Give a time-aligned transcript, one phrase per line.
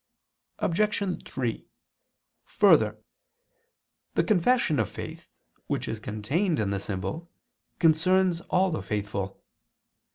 [0.57, 1.25] Obj.
[1.27, 1.67] 3:
[2.45, 2.97] Further,
[4.15, 5.29] the confession of faith,
[5.67, 7.29] which is contained in the symbol,
[7.77, 9.43] concerns all the faithful.